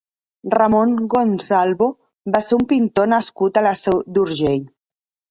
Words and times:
Ramon 0.51 0.93
Gonçalvo 1.13 1.89
va 2.35 2.41
ser 2.45 2.57
un 2.57 2.63
pintor 2.71 3.09
nascut 3.11 3.59
a 3.61 3.63
la 3.67 3.75
Seu 3.83 4.01
d'Urgell. 4.17 4.65